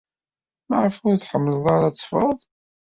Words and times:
Maɣef 0.69 0.95
ur 1.07 1.15
tḥemmled 1.17 1.65
ara 1.75 1.87
ad 1.89 1.95
teffɣed? 1.95 2.39